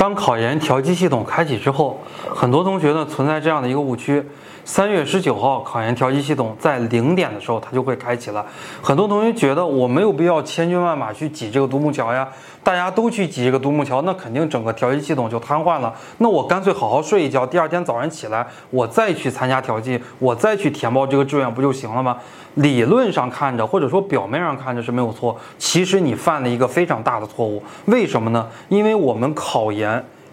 [0.00, 2.00] 当考研调剂系统开启之后，
[2.34, 4.24] 很多同学呢存在这样的一个误区：
[4.64, 8.46] 三月十九号考研调剂系统在零点的时候它就会开启了。
[8.80, 12.26] 很多同学觉得我没有必要千军万马去挤这个独木桥呀，
[12.64, 15.94] 大家都去挤这个独木桥，那肯定整个调剂系统就瘫痪了。
[16.16, 22.16] 那我干脆好好睡一觉，第二天早上起来我再去参加调剂，我再去填报这个志愿不就行了吗？
[22.54, 27.62] 理论上看着，或者说表面上看着是没有错，其实你犯了一个非常大的错误。
[27.84, 28.48] 为什么呢？
[28.70, 29.89] 因为我们考研。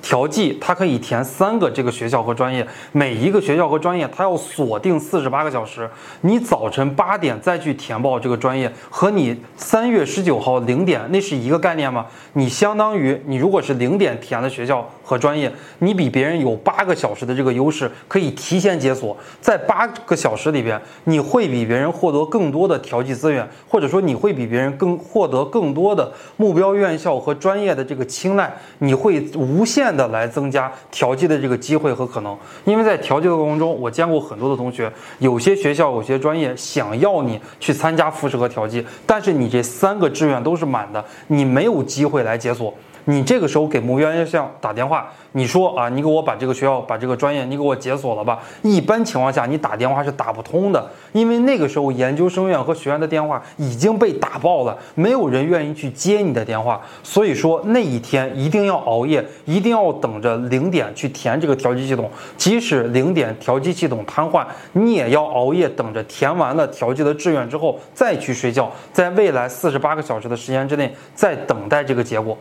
[0.00, 5.88] 调剂它可以填三个这个学校和专业，每一个学校和专业它要锁定四十八个小时。
[6.20, 12.06] 你早晨八点再去填报这个专业，和你三月十九号零点那是一个概念吗？
[12.34, 19.16] 你相当于你如果是零点填的学校和专业，你比别人有八个小时的这个优势，可以提前解锁。
[19.40, 29.87] 在八个小时里边，你会比别人获得更多的调剂资源，或者说你会比别人更获得更多的目标院校和专业的这个青睐，你会无限。
[29.96, 42.72] 的来增加调剂的这个机会和可能，因为在调剂的过程中，我见过很多的同学，有些学校、有些专业想要你去参加复试和调剂，但是你这三个志愿都是满的，你没有机会来解锁。
[43.10, 48.38] 你这个时候给目标院校打电话，你说啊，你给我把这个学校、把这个专业，你给我解锁了吧？
[48.60, 56.78] 一般情况下，你打电话是打不通的，因为那个时候研究生院和学院的电话已经被打爆了，没有人愿意去接你的电话。
[57.02, 62.10] 所以说那一天一定要熬夜，一定要等着零点去填这个调剂系统。
[62.36, 72.36] 即使零点调剂系统瘫痪，你也要熬夜等着填完了调剂的志愿之后再去睡觉，在未来四十八个小时的时间之内再等待这个结果。